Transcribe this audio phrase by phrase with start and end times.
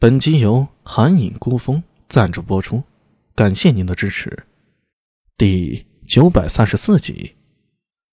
[0.00, 2.84] 本集由寒影孤风赞助播出，
[3.34, 4.46] 感谢您的支持。
[5.36, 7.34] 第九百三十四集，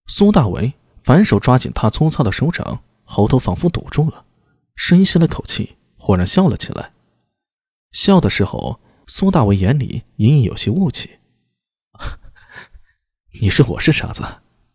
[0.07, 4.25] 苏大为反手抓紧他粗糙的手掌，喉头仿佛堵住了，
[4.75, 6.91] 深吸了口气，忽然笑了起来。
[7.91, 11.19] 笑的时候，苏大为眼里隐隐有些雾气。
[13.39, 14.23] 你说我是傻子，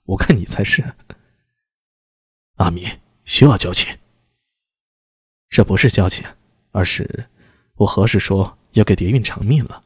[0.04, 0.95] 我看你才是。
[2.58, 2.86] 阿米，
[3.24, 3.98] 需要交情。
[5.48, 6.24] 这不是交情。
[6.81, 7.27] 而是，
[7.75, 9.84] 我何时说要给蝶韵偿命了？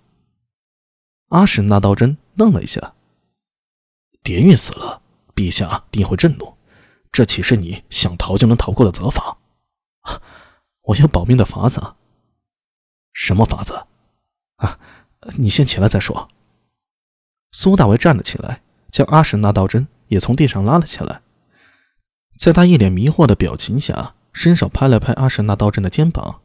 [1.31, 2.95] 阿史那道真愣了一下。
[4.23, 5.03] 蝶韵死了，
[5.35, 6.57] 陛下定会震怒，
[7.11, 9.39] 这岂是你想逃就能逃过的责罚？
[10.83, 11.97] 我有保命的法子。
[13.13, 13.87] 什么法子？
[14.59, 14.79] 啊，
[15.37, 16.29] 你先起来再说。
[17.51, 21.23] 苏大为站了起来，将阿史那道真也从地上拉了起来，
[22.39, 26.43] 在他一脸迷惑的表情下，伸手拍了拍阿史那道真的肩膀。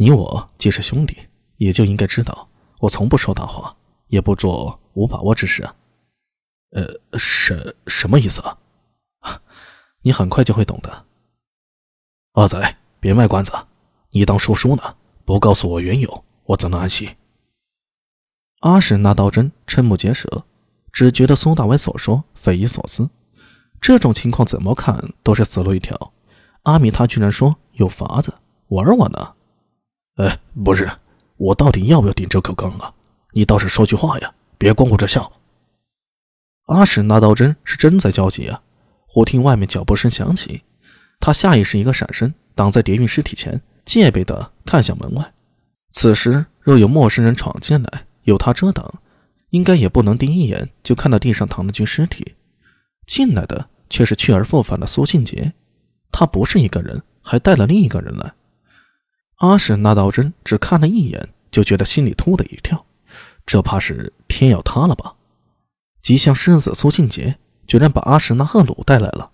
[0.00, 1.16] 你我既是兄弟，
[1.56, 2.48] 也就应该知道，
[2.78, 5.68] 我从不说大话，也不做无把握之事。
[6.70, 8.58] 呃，什什么意思啊？
[10.02, 11.06] 你很快就会懂的。
[12.34, 13.52] 阿仔，别卖关子，
[14.10, 14.96] 你当说书呢？
[15.24, 17.16] 不告诉我缘由，我怎能安心？
[18.60, 20.44] 阿史拿刀针瞠目结舌，
[20.92, 23.10] 只觉得苏大伟所说匪夷所思。
[23.80, 26.12] 这种情况怎么看都是死路一条。
[26.62, 28.32] 阿米他居然说有法子
[28.68, 29.34] 玩我呢？
[30.18, 30.90] 哎，不是，
[31.36, 32.92] 我到底要不要顶这口缸啊？
[33.32, 35.30] 你倒是说句话呀，别光顾着笑。
[36.66, 38.60] 阿史那道真是真在焦急啊！
[39.06, 40.62] 忽听外面脚步声响起，
[41.20, 45.32] 他下意识一个闪身，挡在蝶韵尸体前，戒备的看向门外。
[45.92, 49.00] 此时若有陌生人闯进来，有他遮挡，
[49.50, 52.34] 应该也不能第一眼就看到地上躺了具尸体。
[53.06, 55.52] 进来的却是去而复返的苏信杰，
[56.10, 58.32] 他不是一个人，还带了另一个人来。
[59.38, 62.84] 阿史那道真只看了一眼，就觉得心里突的一跳，
[63.46, 65.14] 这怕是天要塌了吧？
[66.02, 69.30] 吉祥狮子苏庆杰居然把阿史那赫鲁带来了，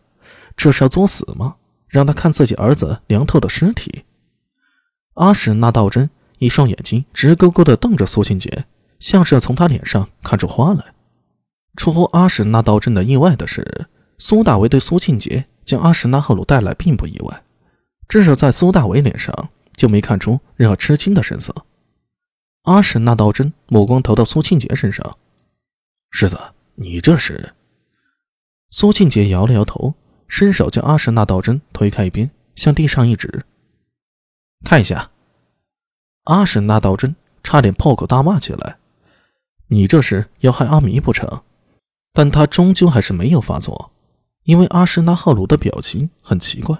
[0.57, 1.57] 这是要作死吗？
[1.89, 4.05] 让他看自己儿子凉透的尸体？
[5.15, 8.67] 阿史那道真一双眼睛直勾勾地瞪着苏庆杰，
[8.99, 10.93] 像是要从他脸上看出花来。
[11.77, 13.87] 出乎阿史那道真的意外的是，
[14.19, 17.43] 苏大为对苏庆杰将阿史那赫鲁带来并不意外，
[18.07, 19.49] 至少在苏大为脸上。
[19.77, 21.55] 就没看出任何吃惊的神色。
[22.63, 25.19] 阿史那道真目光投到苏庆杰身上，
[26.11, 26.39] 世子，
[26.77, 27.55] 你这是？
[28.71, 29.95] 苏庆杰摇了摇头，
[30.27, 33.45] 伸手将阿史那道真推开一边，向地上一指
[34.65, 35.11] ：“看一下。”
[36.25, 38.79] 阿史那道真差点破口大骂起来
[39.69, 41.43] ：“你这是要害阿弥不成？”
[42.15, 43.93] 但他终究还是没有发作，
[44.45, 46.79] 因为阿史那赫鲁的表情很奇怪，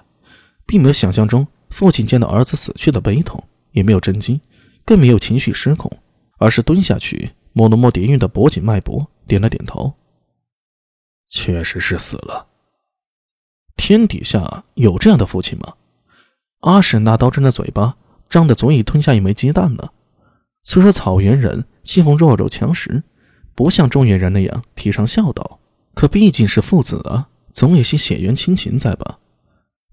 [0.65, 1.45] 并没有想象中。
[1.75, 3.43] 父亲见到儿子死去的悲痛，
[3.73, 4.39] 也没有震惊，
[4.85, 5.91] 更没有情绪失控，
[6.37, 9.93] 而是蹲下去摸了摸蝶韵的脖颈脉搏，点了点头。
[11.27, 12.47] 确实是死了。
[13.75, 15.73] 天底下有这样的父亲吗？
[16.61, 17.97] 阿史那刀真的嘴巴
[18.29, 19.89] 张得足以吞下一枚鸡蛋呢。
[20.63, 23.03] 虽说草原人信奉弱肉强食，
[23.53, 25.59] 不像中原人那样提倡孝道，
[25.93, 29.19] 可毕竟是父子啊，总有些血缘亲情在吧？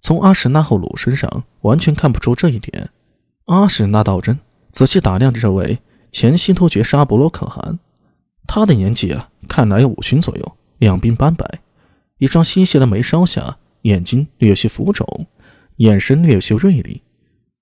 [0.02, 2.90] 从阿史那后鲁身上完全看不出这一点。
[3.46, 4.38] 阿史那道真
[4.72, 5.78] 仔细打量着这位
[6.10, 7.78] 前西突厥沙伯罗可汗，
[8.46, 11.60] 他的年纪啊，看来有五旬左右，两鬓斑白，
[12.18, 15.26] 一双细细的眉梢下，眼睛略有些浮肿，
[15.76, 17.02] 眼神略有些锐利。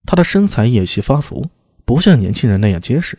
[0.07, 1.51] 他的身材也有些发福，
[1.85, 3.19] 不像年轻人那样结实，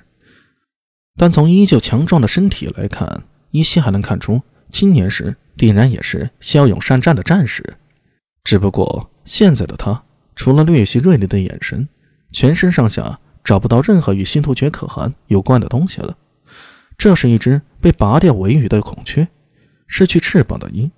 [1.16, 7.78] 但从依旧强壮的身体来看，依稀还能看出青年时定然也是骁勇善战的战士，
[8.44, 9.10] 只不过。
[9.24, 10.04] 现在的他，
[10.36, 11.88] 除了略些锐利的眼神，
[12.32, 16.18] 全身上下找不到任何与新突厥可汗有关的东西了。
[16.98, 19.28] 这是一只被拔掉尾羽的孔雀，
[19.86, 20.92] 失去翅膀的鹰。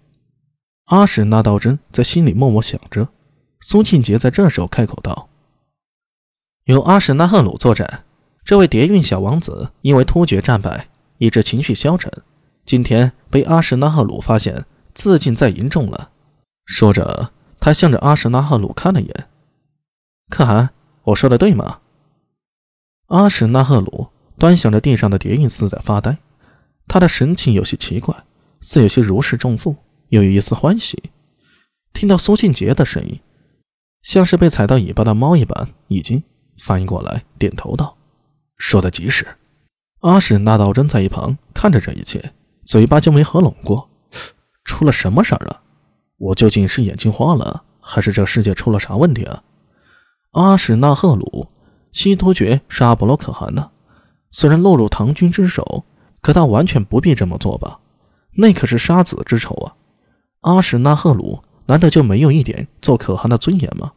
[0.85, 3.09] 阿史那道真在心里默默想着。
[3.59, 5.27] 苏庆杰在这时候开口道
[6.65, 8.05] ：“有阿史那赫鲁作战，
[8.46, 10.87] 这位蝶韵小王子因为突厥战败，
[11.17, 12.11] 一直情绪消沉。
[12.66, 16.11] 今天被阿史那赫鲁发现自尽在营中了。”
[16.65, 17.31] 说着。
[17.59, 19.29] 他向着阿什纳赫鲁看了眼，
[20.29, 20.71] 可汗，
[21.03, 21.79] 我说的对吗？
[23.07, 26.17] 阿什纳赫鲁端详着地上的蝶韵，似在发呆，
[26.89, 28.25] 他的神情有些奇怪，
[28.59, 29.77] 似有些如释重负，
[30.09, 31.01] 又有一丝欢喜。
[31.93, 33.21] 听到苏庆杰的声音，
[34.01, 36.21] 像是被踩到尾巴的猫一般，已经
[36.57, 37.95] 反应过来，点头道
[38.59, 39.25] ：“说的极是。”
[40.03, 42.33] 阿史那道真在一旁看着这一切，
[42.65, 43.89] 嘴巴就没合拢过，
[44.65, 45.61] 出了什么事儿啊？
[46.17, 49.43] 我究竟是眼睛花了，还是这世界出了啥问题啊？
[50.31, 51.49] 阿史那赫鲁
[51.91, 53.71] 西突厥是阿波罗可汗呢，
[54.31, 55.83] 虽然落入唐军之手，
[56.21, 57.79] 可他完全不必这么做吧？
[58.35, 59.75] 那可是杀子之仇啊！
[60.41, 63.93] 阿史那赫鲁难道就没有一点做可汗的尊严吗？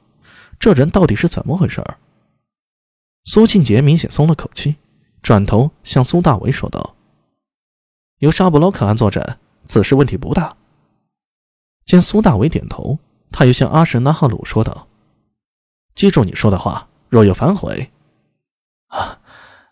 [0.59, 1.83] 这人到底是怎么回事？
[3.25, 4.77] 苏庆杰明显松了口气，
[5.23, 6.97] 转头向苏大为说道
[8.21, 10.55] ：“由沙布罗可汗坐镇，此事问题不大。”
[11.87, 12.99] 见苏大为点头，
[13.33, 14.87] 他又向阿什那赫鲁说道
[15.97, 17.93] ：“记住你说的话。”若有反悔，
[18.89, 19.21] 啊，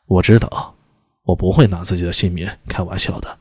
[0.07, 0.77] 我知道，
[1.25, 3.39] 我不会拿自己的性命开玩笑的。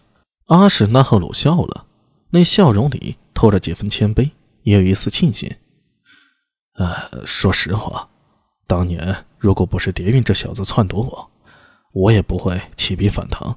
[0.47, 1.85] 阿史那赫鲁笑了，
[2.31, 4.31] 那笑容里透着几分谦卑，
[4.63, 5.55] 也有一丝庆幸。
[6.73, 8.09] 呃，说实话，
[8.65, 11.31] 当年如果不是蝶韵这小子篡夺我，
[11.93, 13.55] 我也不会起兵反唐，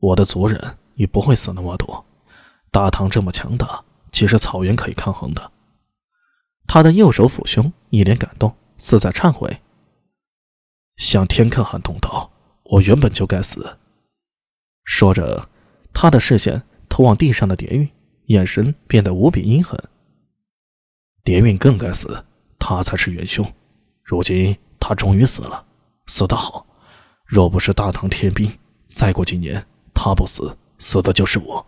[0.00, 2.02] 我的族人也不会死那么多。
[2.72, 3.84] 大唐这么强大，
[4.16, 5.52] 岂是草原可以抗衡的？
[6.66, 9.60] 他的右手抚胸，一脸感动，似在忏悔。
[10.96, 12.30] 向天可汗动刀，
[12.62, 13.76] 我原本就该死。
[14.84, 15.50] 说着，
[15.92, 17.86] 他的视线投往地上的蝶韵，
[18.28, 19.78] 眼神变得无比阴狠。
[21.22, 22.24] 蝶韵更该死，
[22.58, 23.46] 他才是元凶。
[24.02, 25.66] 如今他终于死了，
[26.06, 26.66] 死得好。
[27.26, 28.50] 若不是大唐天兵，
[28.86, 31.66] 再过几年他不死，死的就是我。